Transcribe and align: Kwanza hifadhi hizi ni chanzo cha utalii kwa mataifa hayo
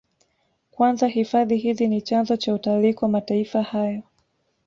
Kwanza 0.71 1.07
hifadhi 1.07 1.57
hizi 1.57 1.87
ni 1.87 2.01
chanzo 2.01 2.37
cha 2.37 2.53
utalii 2.53 2.93
kwa 2.93 3.09
mataifa 3.09 3.61
hayo 3.63 4.03